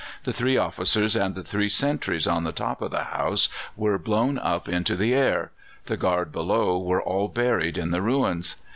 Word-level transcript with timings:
The 0.23 0.33
three 0.33 0.57
officers 0.57 1.15
and 1.15 1.47
three 1.47 1.69
sentries 1.69 2.25
on 2.25 2.43
the 2.43 2.51
top 2.51 2.81
of 2.81 2.89
the 2.89 3.03
house 3.03 3.49
were 3.77 3.99
blown 3.99 4.39
up 4.39 4.67
into 4.67 4.95
the 4.95 5.13
air; 5.13 5.51
the 5.85 5.95
guard 5.95 6.31
below 6.31 6.79
were 6.79 6.99
all 7.03 7.27
buried 7.27 7.77
in 7.77 7.91
the 7.91 8.01
ruins. 8.01 8.55